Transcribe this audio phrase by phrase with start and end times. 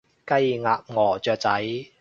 [0.03, 0.03] 雞，
[0.59, 1.49] 鴨，鵝，雀仔